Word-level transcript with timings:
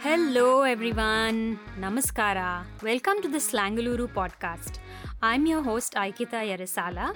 Hello, 0.00 0.62
everyone. 0.62 1.58
Namaskara. 1.80 2.64
Welcome 2.82 3.20
to 3.22 3.28
the 3.28 3.38
Slangaluru 3.38 4.06
podcast. 4.08 4.78
I'm 5.20 5.46
your 5.46 5.62
host, 5.62 5.94
Aikita 5.94 6.40
Yarisala, 6.50 7.14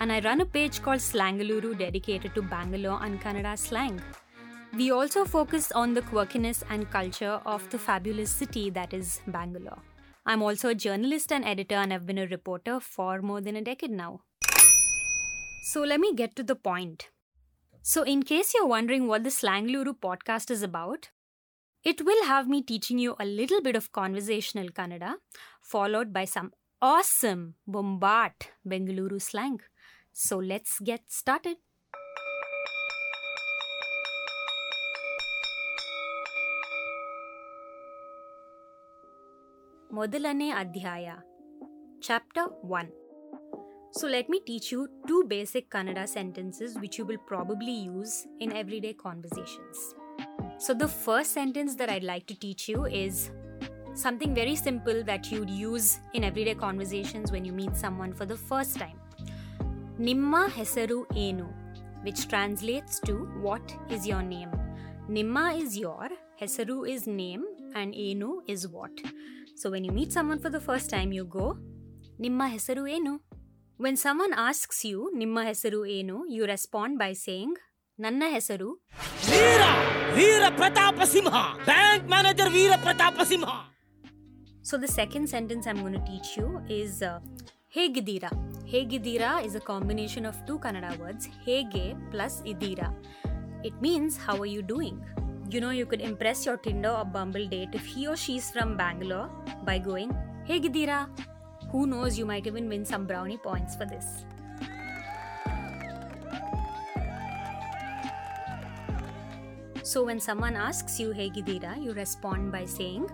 and 0.00 0.12
I 0.12 0.20
run 0.20 0.40
a 0.40 0.46
page 0.46 0.82
called 0.82 1.00
Slangaluru 1.00 1.78
dedicated 1.78 2.34
to 2.34 2.42
Bangalore 2.42 2.98
and 3.04 3.20
Kannada 3.20 3.56
slang. 3.58 4.00
We 4.76 4.90
also 4.90 5.24
focus 5.24 5.70
on 5.72 5.92
the 5.92 6.02
quirkiness 6.02 6.62
and 6.70 6.90
culture 6.90 7.40
of 7.44 7.68
the 7.70 7.78
fabulous 7.78 8.30
city 8.30 8.70
that 8.70 8.94
is 8.94 9.20
Bangalore. 9.26 9.82
I'm 10.24 10.42
also 10.42 10.68
a 10.68 10.74
journalist 10.74 11.32
and 11.32 11.44
editor, 11.44 11.74
and 11.74 11.92
I've 11.92 12.06
been 12.06 12.18
a 12.18 12.26
reporter 12.26 12.78
for 12.80 13.22
more 13.22 13.40
than 13.40 13.56
a 13.56 13.62
decade 13.62 13.90
now. 13.90 14.20
So 15.64 15.82
let 15.82 16.00
me 16.00 16.14
get 16.14 16.36
to 16.36 16.42
the 16.42 16.54
point. 16.54 17.08
So, 17.84 18.02
in 18.02 18.22
case 18.22 18.54
you're 18.54 18.66
wondering 18.66 19.08
what 19.08 19.24
the 19.24 19.30
Slangaluru 19.30 19.98
podcast 19.98 20.50
is 20.50 20.62
about, 20.62 21.10
it 21.82 22.04
will 22.04 22.24
have 22.24 22.46
me 22.46 22.62
teaching 22.62 22.98
you 22.98 23.16
a 23.18 23.24
little 23.24 23.60
bit 23.60 23.74
of 23.74 23.90
conversational 23.90 24.68
Kannada, 24.68 25.14
followed 25.60 26.12
by 26.12 26.24
some 26.24 26.52
awesome 26.80 27.54
bombat 27.68 28.50
Bengaluru 28.66 29.20
slang. 29.20 29.60
So 30.12 30.38
let's 30.38 30.78
get 30.78 31.10
started. 31.10 31.56
ಮೊದಲನೇ 39.97 40.49
ಅಧ್ಯಾಯ 40.61 41.09
Chapter 42.07 42.45
1 42.61 42.87
So 43.91 44.07
let 44.07 44.27
me 44.29 44.39
teach 44.47 44.71
you 44.71 44.81
two 45.07 45.23
basic 45.27 45.69
Kannada 45.69 46.07
sentences 46.07 46.77
which 46.81 46.97
you 46.99 47.05
will 47.05 47.17
probably 47.17 47.71
use 47.71 48.27
in 48.39 48.53
everyday 48.53 48.93
conversations. 48.93 49.77
So, 50.59 50.73
the 50.73 50.87
first 50.87 51.31
sentence 51.31 51.75
that 51.75 51.89
I'd 51.89 52.03
like 52.03 52.25
to 52.27 52.35
teach 52.35 52.67
you 52.69 52.85
is 52.85 53.31
something 53.93 54.33
very 54.33 54.55
simple 54.55 55.03
that 55.03 55.31
you'd 55.31 55.49
use 55.49 55.99
in 56.13 56.23
everyday 56.23 56.55
conversations 56.55 57.31
when 57.31 57.45
you 57.45 57.53
meet 57.53 57.75
someone 57.75 58.13
for 58.13 58.25
the 58.25 58.37
first 58.37 58.77
time. 58.77 58.99
Nimma 59.99 60.49
hesaru 60.49 61.05
enu, 61.15 61.47
which 62.03 62.27
translates 62.27 62.99
to 63.01 63.15
what 63.41 63.75
is 63.89 64.07
your 64.07 64.21
name. 64.21 64.51
Nimma 65.09 65.59
is 65.59 65.77
your, 65.77 66.09
hesaru 66.39 66.87
is 66.87 67.07
name, 67.07 67.43
and 67.73 67.95
enu 67.95 68.41
is 68.47 68.67
what. 68.67 68.91
So, 69.55 69.71
when 69.71 69.83
you 69.83 69.91
meet 69.91 70.11
someone 70.11 70.39
for 70.39 70.49
the 70.49 70.59
first 70.59 70.89
time, 70.89 71.11
you 71.11 71.25
go, 71.25 71.57
Nimma 72.19 72.47
hesaru 72.55 72.83
enu. 72.97 73.19
When 73.77 73.95
someone 73.95 74.33
asks 74.33 74.85
you, 74.85 75.11
Nimma 75.15 75.45
hesaru 75.49 75.81
enu, 75.99 76.25
you 76.29 76.45
respond 76.55 76.99
by 77.05 77.13
saying, 77.25 77.55
ನನ್ನ 78.05 78.23
ಹೆಸರು 78.33 78.67
ವೀರ 79.29 79.61
ವೀರ 80.17 80.43
ಪ್ರತಾಪ 80.59 80.99
Simha 81.13 81.31
bank 81.69 82.05
manager 82.13 82.51
Veera 82.57 82.73
Pratap 82.85 83.19
Simha 83.31 83.49
So 84.69 84.75
the 84.83 84.89
second 84.99 85.25
sentence 85.33 85.65
I'm 85.69 85.79
going 85.83 85.95
to 85.97 86.05
teach 86.09 86.29
you 86.37 86.47
is 86.77 86.93
uh, 87.09 87.11
Hegidira. 87.75 88.31
Hegidira 88.71 89.31
is 89.47 89.53
a 89.59 89.63
combination 89.69 90.23
of 90.31 90.35
two 90.47 90.57
Kannada 90.65 90.91
words, 91.03 91.25
Hege 91.45 91.85
plus 92.13 92.33
Idira. 92.53 92.89
It 93.69 93.75
means 93.85 94.17
how 94.25 94.35
are 94.43 94.51
you 95.52 95.60
know, 95.60 95.70
you 95.70 95.84
could 95.84 96.00
impress 96.00 96.46
your 96.46 96.56
Tinder 96.56 96.90
or 96.90 97.04
Bumble 97.04 97.46
date 97.46 97.70
if 97.72 97.84
he 97.84 98.06
or 98.06 98.16
she's 98.16 98.50
from 98.50 98.76
Bangalore 98.76 99.28
by 99.64 99.78
going, 99.78 100.16
Hegidira, 100.48 101.08
who 101.70 101.86
knows, 101.86 102.18
you 102.18 102.24
might 102.24 102.46
even 102.46 102.68
win 102.68 102.84
some 102.84 103.06
brownie 103.06 103.36
points 103.36 103.76
for 103.76 103.84
this. 103.84 104.24
So 109.82 110.04
when 110.04 110.20
someone 110.20 110.56
asks 110.56 110.98
you 111.00 111.08
hegidira 111.10 111.82
you 111.82 111.92
respond 111.92 112.52
by 112.52 112.64
saying 112.64 113.10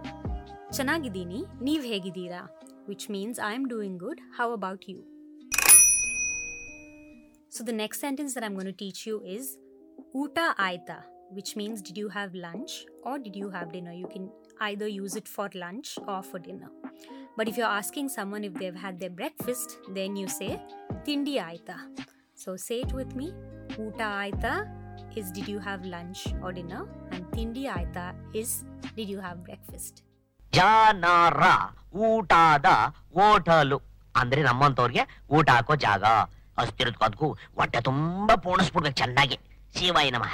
Chanagidini, 0.70 1.48
Neev 1.60 1.82
Hegidira, 1.82 2.48
which 2.84 3.08
means 3.08 3.38
I 3.38 3.52
am 3.54 3.66
doing 3.66 3.96
good, 3.96 4.20
how 4.36 4.52
about 4.52 4.86
you? 4.86 5.02
So 7.48 7.64
the 7.64 7.72
next 7.72 8.00
sentence 8.00 8.34
that 8.34 8.44
I'm 8.44 8.52
going 8.52 8.66
to 8.66 8.72
teach 8.72 9.06
you 9.06 9.22
is 9.24 9.56
Uta 10.14 10.54
Aita, 10.58 11.02
which 11.31 11.51
means 11.55 11.81
did 11.81 11.97
you 11.97 12.09
have 12.09 12.33
lunch 12.35 12.73
or 13.03 13.15
did 13.19 13.35
you 13.35 13.49
have 13.49 13.71
dinner? 13.71 13.93
You 13.93 14.07
can 14.07 14.25
either 14.61 14.87
use 14.87 15.15
it 15.15 15.27
for 15.27 15.49
lunch 15.55 15.97
or 16.07 16.21
for 16.23 16.39
dinner. 16.39 16.69
But 17.37 17.47
if 17.47 17.57
you're 17.57 17.75
asking 17.81 18.09
someone 18.09 18.43
if 18.43 18.53
they've 18.53 18.81
had 18.85 18.99
their 18.99 19.13
breakfast, 19.21 19.77
then 19.97 20.15
you 20.15 20.27
say 20.27 20.51
Tindi 21.05 21.35
aita. 21.47 21.77
So 22.35 22.55
say 22.57 22.77
it 22.81 22.93
with 22.93 23.15
me. 23.15 23.27
Uta 23.77 24.07
aita 24.23 24.53
is 25.15 25.31
did 25.31 25.47
you 25.47 25.59
have 25.59 25.85
lunch 25.85 26.21
or 26.43 26.51
dinner? 26.59 26.83
And 27.11 27.23
Tindi 27.35 27.65
aita 27.77 28.05
is 28.33 28.51
did 28.99 29.09
you 29.15 29.19
have 29.27 29.39
breakfast? 29.49 29.93
ಜನರ 30.53 31.43
ಊಟದ 32.07 32.67
hotel 33.15 33.77
ಅಂದ್ರೆ 34.15 34.41
ನಮ್ಮಂತವ್ರಿಗೆ 34.47 35.03
ಊಟ 35.35 35.47
ಹಾಕೋ 35.55 35.75
ಜಾಗ 35.85 36.03
ಅಷ್ಟಿರೋದ್ಕದ್ಕು 36.61 37.27
ಹೊಟ್ಟೆ 37.59 37.79
ತುಂಬಾ 37.87 38.33
ಪೋಣಿಸ್ಬಿಡ್ಬೇಕು 38.45 38.97
ಚೆನ್ನಾಗಿ 39.01 39.37
ಶಿವಾಯ 39.77 40.09
ನಮಃ 40.15 40.33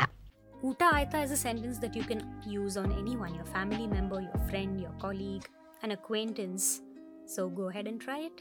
Uta 0.64 0.86
Aita 0.94 1.22
is 1.22 1.30
a 1.30 1.36
sentence 1.36 1.76
that 1.76 1.94
you 1.94 2.02
can 2.02 2.22
use 2.46 2.78
on 2.78 2.90
anyone 2.92 3.34
your 3.34 3.44
family 3.44 3.86
member, 3.86 4.22
your 4.22 4.48
friend, 4.48 4.80
your 4.80 4.92
colleague, 4.98 5.46
an 5.82 5.90
acquaintance. 5.90 6.80
So 7.26 7.50
go 7.50 7.68
ahead 7.68 7.86
and 7.86 8.00
try 8.00 8.30
it. 8.30 8.40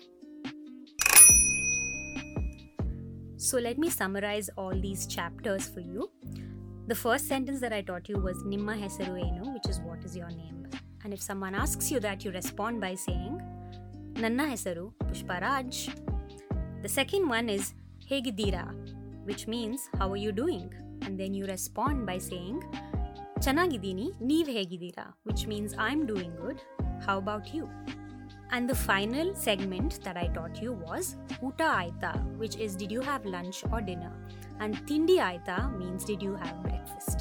So 3.35 3.57
let 3.57 3.77
me 3.77 3.89
summarize 3.89 4.49
all 4.55 4.71
these 4.71 5.05
chapters 5.05 5.67
for 5.67 5.81
you. 5.81 6.09
The 6.87 6.95
first 6.95 7.27
sentence 7.27 7.59
that 7.59 7.73
I 7.73 7.81
taught 7.81 8.07
you 8.07 8.19
was 8.19 8.37
Nimma 8.43 8.81
Hesaru 8.81 9.19
Enu, 9.19 9.51
which 9.51 9.67
is 9.67 9.81
what 9.81 10.05
is 10.05 10.15
your 10.15 10.29
name. 10.29 10.69
And 11.03 11.13
if 11.13 11.21
someone 11.21 11.53
asks 11.53 11.91
you 11.91 11.99
that, 11.99 12.23
you 12.23 12.31
respond 12.31 12.79
by 12.79 12.95
saying 12.95 13.41
Nanna 14.15 14.45
Hesaru 14.45 14.93
Pushparaj. 15.03 15.93
The 16.83 16.87
second 16.87 17.27
one 17.27 17.49
is 17.49 17.73
Hegidira, 18.09 18.73
which 19.25 19.45
means 19.45 19.89
how 19.99 20.09
are 20.09 20.15
you 20.15 20.31
doing? 20.31 20.73
And 21.02 21.18
then 21.20 21.34
you 21.34 21.44
respond 21.46 22.06
by 22.06 22.18
saying 22.30 22.58
Chanagidini, 23.44 24.06
ನೀವ್ 24.30 24.48
ಹೇಗಿದ್ದೀರಾ 24.56 25.06
which 25.26 25.42
means 25.50 25.70
I'm 25.86 26.00
doing 26.12 26.32
good. 26.44 26.58
How 27.06 27.16
about 27.24 27.46
you? 27.56 27.64
And 28.50 28.64
the 28.70 28.78
final 28.90 29.28
segment 29.46 29.92
that 30.04 30.16
I 30.16 30.26
taught 30.36 30.56
you 30.64 30.72
was 30.86 31.04
Uta 31.42 31.68
Aita, 31.80 32.12
which 32.42 32.56
is 32.56 32.74
did 32.82 32.90
you 32.96 33.02
have 33.10 33.32
lunch 33.36 33.58
or 33.72 33.80
dinner? 33.90 34.14
And 34.60 34.74
Tindi 34.88 35.18
Aita 35.30 35.58
means 35.80 36.04
did 36.04 36.22
you 36.28 36.34
have 36.42 36.62
breakfast? 36.62 37.20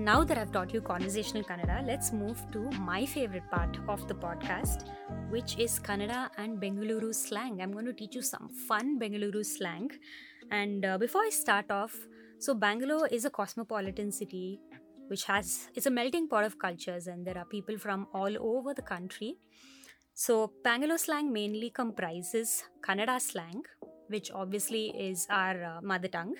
Now 0.00 0.24
that 0.24 0.38
I've 0.38 0.50
taught 0.50 0.72
you 0.72 0.80
conversational 0.80 1.42
Kannada, 1.42 1.86
let's 1.86 2.10
move 2.10 2.42
to 2.52 2.60
my 2.80 3.04
favorite 3.04 3.50
part 3.50 3.76
of 3.86 4.08
the 4.08 4.14
podcast, 4.14 4.88
which 5.28 5.58
is 5.58 5.78
Kannada 5.78 6.30
and 6.38 6.58
Bengaluru 6.58 7.14
slang. 7.14 7.60
I'm 7.60 7.70
going 7.70 7.84
to 7.84 7.92
teach 7.92 8.14
you 8.14 8.22
some 8.22 8.48
fun 8.66 8.98
Bengaluru 8.98 9.44
slang. 9.44 9.90
And 10.50 10.86
uh, 10.86 10.96
before 10.96 11.20
I 11.20 11.28
start 11.28 11.70
off, 11.70 11.94
so 12.38 12.54
Bangalore 12.54 13.08
is 13.08 13.26
a 13.26 13.30
cosmopolitan 13.30 14.10
city 14.10 14.62
which 15.08 15.24
has 15.24 15.68
it's 15.74 15.84
a 15.84 15.90
melting 15.90 16.28
pot 16.28 16.44
of 16.44 16.58
cultures 16.58 17.06
and 17.06 17.26
there 17.26 17.36
are 17.36 17.44
people 17.44 17.76
from 17.76 18.06
all 18.14 18.34
over 18.40 18.72
the 18.72 18.82
country. 18.82 19.36
So 20.14 20.50
Bangalore 20.64 20.96
slang 20.96 21.30
mainly 21.30 21.68
comprises 21.68 22.64
Kannada 22.80 23.20
slang, 23.20 23.64
which 24.08 24.30
obviously 24.30 24.94
is 24.98 25.26
our 25.28 25.62
uh, 25.62 25.80
mother 25.82 26.08
tongue. 26.08 26.36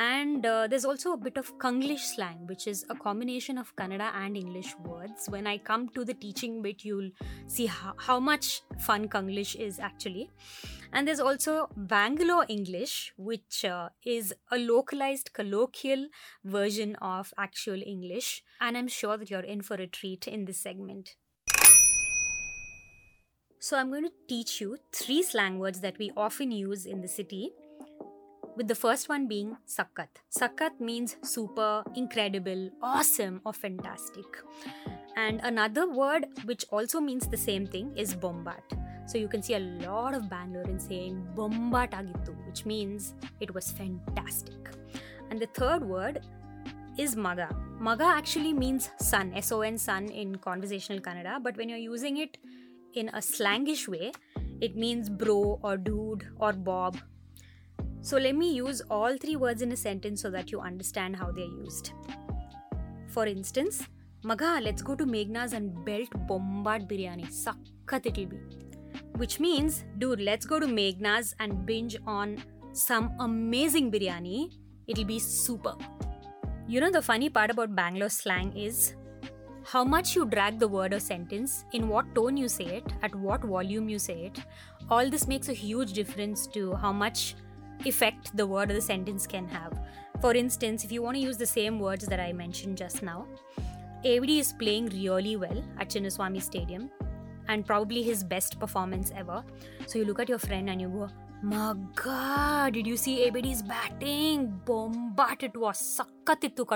And 0.00 0.46
uh, 0.46 0.66
there's 0.66 0.86
also 0.86 1.12
a 1.12 1.16
bit 1.18 1.36
of 1.36 1.58
Kanglish 1.58 2.14
slang, 2.14 2.46
which 2.46 2.66
is 2.66 2.86
a 2.88 2.94
combination 2.94 3.58
of 3.58 3.76
Kannada 3.76 4.10
and 4.14 4.34
English 4.34 4.74
words. 4.78 5.28
When 5.28 5.46
I 5.46 5.58
come 5.58 5.90
to 5.90 6.06
the 6.06 6.14
teaching 6.14 6.62
bit, 6.62 6.86
you'll 6.86 7.10
see 7.46 7.66
how, 7.66 7.92
how 7.98 8.18
much 8.18 8.62
fun 8.78 9.08
Kanglish 9.08 9.56
is 9.56 9.78
actually. 9.78 10.30
And 10.94 11.06
there's 11.06 11.20
also 11.20 11.68
Bangalore 11.76 12.46
English, 12.48 13.12
which 13.18 13.66
uh, 13.66 13.90
is 14.02 14.32
a 14.50 14.56
localized 14.56 15.34
colloquial 15.34 16.06
version 16.46 16.96
of 17.02 17.34
actual 17.36 17.82
English. 17.84 18.42
And 18.58 18.78
I'm 18.78 18.88
sure 18.88 19.18
that 19.18 19.30
you're 19.30 19.40
in 19.40 19.60
for 19.60 19.74
a 19.74 19.86
treat 19.86 20.26
in 20.26 20.46
this 20.46 20.62
segment. 20.62 21.16
So, 23.58 23.76
I'm 23.76 23.90
going 23.90 24.04
to 24.04 24.12
teach 24.26 24.62
you 24.62 24.78
three 24.94 25.22
slang 25.22 25.58
words 25.58 25.80
that 25.80 25.98
we 25.98 26.10
often 26.16 26.50
use 26.50 26.86
in 26.86 27.02
the 27.02 27.08
city 27.08 27.52
with 28.56 28.68
the 28.68 28.74
first 28.74 29.08
one 29.08 29.26
being 29.26 29.56
sakkat. 29.66 30.08
Sakkat 30.30 30.80
means 30.80 31.16
super, 31.22 31.82
incredible, 31.94 32.70
awesome, 32.82 33.40
or 33.44 33.52
fantastic. 33.52 34.24
And 35.16 35.40
another 35.42 35.88
word 35.90 36.26
which 36.44 36.64
also 36.70 37.00
means 37.00 37.26
the 37.26 37.36
same 37.36 37.66
thing 37.66 37.92
is 37.96 38.14
bombat. 38.14 38.62
So 39.06 39.18
you 39.18 39.28
can 39.28 39.42
see 39.42 39.54
a 39.54 39.60
lot 39.60 40.14
of 40.14 40.24
Bangaloreans 40.24 40.88
saying 40.88 41.26
bombat 41.34 41.90
agittu, 41.90 42.34
which 42.46 42.64
means 42.64 43.14
it 43.40 43.52
was 43.52 43.70
fantastic. 43.72 44.70
And 45.30 45.40
the 45.40 45.46
third 45.46 45.82
word 45.82 46.20
is 46.98 47.16
maga. 47.16 47.48
Maga 47.78 48.04
actually 48.04 48.52
means 48.52 48.90
son, 48.98 49.32
S 49.34 49.52
O 49.52 49.62
N 49.62 49.78
son 49.78 50.08
in 50.08 50.36
conversational 50.36 51.00
Kannada, 51.00 51.42
but 51.42 51.56
when 51.56 51.68
you're 51.68 51.78
using 51.78 52.18
it 52.18 52.36
in 52.94 53.08
a 53.10 53.18
slangish 53.18 53.88
way, 53.88 54.12
it 54.60 54.76
means 54.76 55.08
bro 55.08 55.58
or 55.62 55.76
dude 55.76 56.26
or 56.38 56.52
bob. 56.52 56.98
So 58.02 58.16
let 58.16 58.34
me 58.34 58.52
use 58.54 58.80
all 58.90 59.16
three 59.18 59.36
words 59.36 59.62
in 59.62 59.72
a 59.72 59.76
sentence 59.76 60.22
so 60.22 60.30
that 60.30 60.50
you 60.50 60.60
understand 60.60 61.16
how 61.16 61.30
they're 61.30 61.44
used. 61.44 61.92
For 63.08 63.26
instance, 63.26 63.86
Maga, 64.22 64.60
let's 64.62 64.82
go 64.82 64.94
to 64.94 65.04
Meghna's 65.04 65.52
and 65.52 65.84
belt 65.84 66.08
bombat 66.28 66.88
biryani. 66.88 67.26
Sakkat 67.28 68.06
it'll 68.06 68.26
be. 68.26 68.38
Which 69.16 69.38
means, 69.38 69.84
dude, 69.98 70.20
let's 70.20 70.46
go 70.46 70.58
to 70.58 70.66
Meghna's 70.66 71.34
and 71.40 71.66
binge 71.66 71.96
on 72.06 72.42
some 72.72 73.12
amazing 73.18 73.90
biryani. 73.90 74.50
It'll 74.86 75.04
be 75.04 75.18
super. 75.18 75.74
You 76.66 76.80
know, 76.80 76.90
the 76.90 77.02
funny 77.02 77.28
part 77.28 77.50
about 77.50 77.74
Bangalore 77.74 78.08
slang 78.08 78.56
is 78.56 78.94
how 79.64 79.84
much 79.84 80.16
you 80.16 80.24
drag 80.24 80.58
the 80.58 80.68
word 80.68 80.94
or 80.94 81.00
sentence, 81.00 81.64
in 81.72 81.88
what 81.88 82.14
tone 82.14 82.36
you 82.36 82.48
say 82.48 82.64
it, 82.64 82.92
at 83.02 83.14
what 83.14 83.42
volume 83.42 83.88
you 83.88 83.98
say 83.98 84.26
it. 84.26 84.38
All 84.88 85.10
this 85.10 85.28
makes 85.28 85.48
a 85.48 85.52
huge 85.52 85.92
difference 85.92 86.46
to 86.48 86.74
how 86.74 86.92
much 86.92 87.34
effect 87.86 88.36
the 88.36 88.46
word 88.46 88.70
or 88.70 88.74
the 88.74 88.80
sentence 88.80 89.26
can 89.26 89.48
have. 89.48 89.78
For 90.20 90.34
instance, 90.34 90.84
if 90.84 90.92
you 90.92 91.02
want 91.02 91.16
to 91.16 91.22
use 91.22 91.38
the 91.38 91.46
same 91.46 91.78
words 91.78 92.06
that 92.06 92.20
I 92.20 92.32
mentioned 92.32 92.76
just 92.76 93.02
now, 93.02 93.26
ABD 94.04 94.30
is 94.30 94.52
playing 94.52 94.86
really 94.88 95.36
well 95.36 95.62
at 95.78 95.90
Chinnaswamy 95.90 96.42
Stadium 96.42 96.90
and 97.48 97.66
probably 97.66 98.02
his 98.02 98.22
best 98.24 98.58
performance 98.58 99.12
ever. 99.16 99.42
So 99.86 99.98
you 99.98 100.04
look 100.04 100.20
at 100.20 100.28
your 100.28 100.38
friend 100.38 100.70
and 100.70 100.80
you 100.80 100.88
go, 100.88 101.08
My 101.42 101.74
god, 101.94 102.74
did 102.74 102.86
you 102.86 102.96
see 102.96 103.24
ABD's 103.24 103.62
batting? 103.62 104.60
Bombat 104.64 105.42
it 105.42 105.56
was 105.56 105.78
sakkatittu. 105.78 106.66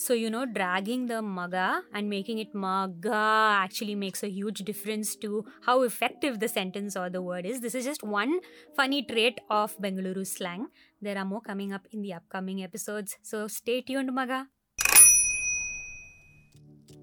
So, 0.00 0.14
you 0.14 0.30
know, 0.30 0.46
dragging 0.46 1.08
the 1.08 1.20
maga 1.20 1.82
and 1.92 2.08
making 2.08 2.38
it 2.38 2.54
maga 2.54 3.58
actually 3.62 3.94
makes 3.94 4.22
a 4.22 4.30
huge 4.30 4.60
difference 4.60 5.14
to 5.16 5.44
how 5.66 5.82
effective 5.82 6.40
the 6.40 6.48
sentence 6.48 6.96
or 6.96 7.10
the 7.10 7.20
word 7.20 7.44
is. 7.44 7.60
This 7.60 7.74
is 7.74 7.84
just 7.84 8.02
one 8.02 8.40
funny 8.74 9.02
trait 9.02 9.40
of 9.50 9.76
Bengaluru 9.76 10.26
slang. 10.26 10.68
There 11.02 11.18
are 11.18 11.26
more 11.26 11.42
coming 11.42 11.74
up 11.74 11.86
in 11.92 12.00
the 12.00 12.14
upcoming 12.14 12.62
episodes. 12.62 13.18
So, 13.20 13.46
stay 13.46 13.82
tuned, 13.82 14.14
maga. 14.14 14.46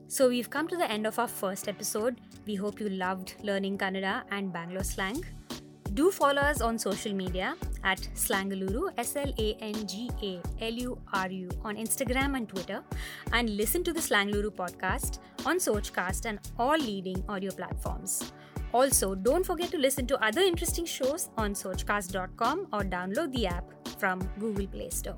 So, 0.08 0.28
we've 0.28 0.50
come 0.50 0.68
to 0.68 0.76
the 0.76 0.90
end 0.90 1.06
of 1.06 1.20
our 1.20 1.28
first 1.28 1.68
episode. 1.68 2.20
We 2.48 2.56
hope 2.56 2.80
you 2.80 2.90
loved 2.90 3.36
learning 3.44 3.78
Kannada 3.78 4.24
and 4.32 4.52
Bangalore 4.52 4.84
slang. 4.84 5.24
Do 5.94 6.12
follow 6.12 6.42
us 6.42 6.62
on 6.62 6.78
social 6.78 7.14
media 7.14 7.56
at 7.84 8.00
Slangaluru, 8.14 8.92
S 8.98 9.16
L 9.16 9.34
A 9.38 9.58
N 9.62 9.88
G 9.88 10.10
A 10.22 10.42
L 10.62 10.74
U 10.74 10.98
R 11.14 11.30
U, 11.30 11.50
on 11.64 11.76
Instagram 11.76 12.36
and 12.36 12.50
Twitter, 12.50 12.84
and 13.32 13.50
listen 13.50 13.84
to 13.84 13.94
the 13.94 14.00
Slangaluru 14.00 14.52
podcast 14.52 15.20
on 15.46 15.58
Sochcast 15.58 16.26
and 16.26 16.40
all 16.60 16.78
leading 16.78 17.24
audio 17.30 17.52
platforms. 17.52 18.32
Also, 18.74 19.16
don't 19.16 19.46
forget 19.46 19.72
to 19.72 19.78
listen 19.78 20.06
to 20.08 20.22
other 20.24 20.42
interesting 20.42 20.86
shows 20.86 21.30
on 21.38 21.54
Sochcast.com 21.54 22.68
or 22.74 22.82
download 22.82 23.32
the 23.34 23.48
app 23.48 23.64
from 23.98 24.20
Google 24.40 24.68
Play 24.68 24.90
Store. 24.90 25.18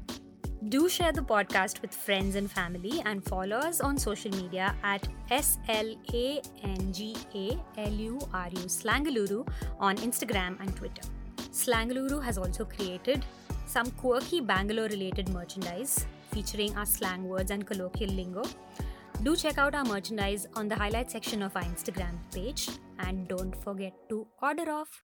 Do 0.67 0.89
share 0.89 1.13
the 1.13 1.21
podcast 1.21 1.81
with 1.81 1.93
friends 1.93 2.35
and 2.35 2.51
family 2.51 3.01
and 3.05 3.23
follow 3.23 3.55
us 3.55 3.79
on 3.79 3.97
social 3.97 4.29
media 4.31 4.75
at 4.83 5.07
S 5.31 5.57
L 5.69 5.95
A 6.13 6.41
N 6.63 6.91
G 6.91 7.15
A 7.33 7.57
L 7.77 7.93
U 7.93 8.19
R 8.33 8.49
U 8.51 8.65
Slangaluru 8.67 9.47
on 9.79 9.95
Instagram 9.97 10.59
and 10.59 10.75
Twitter. 10.75 11.07
Slangaluru 11.53 12.21
has 12.21 12.37
also 12.37 12.65
created 12.65 13.23
some 13.67 13.89
quirky 13.91 14.41
Bangalore 14.41 14.89
related 14.89 15.29
merchandise 15.29 16.05
featuring 16.33 16.75
our 16.75 16.85
slang 16.85 17.23
words 17.23 17.51
and 17.51 17.65
colloquial 17.65 18.11
lingo. 18.11 18.43
Do 19.23 19.37
check 19.37 19.57
out 19.57 19.73
our 19.73 19.85
merchandise 19.85 20.45
on 20.55 20.67
the 20.67 20.75
highlight 20.75 21.09
section 21.09 21.41
of 21.41 21.55
our 21.55 21.63
Instagram 21.63 22.17
page 22.33 22.67
and 22.99 23.29
don't 23.29 23.55
forget 23.63 23.93
to 24.09 24.27
order 24.41 24.69
off. 24.69 25.03